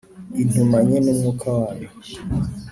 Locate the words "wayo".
1.57-1.89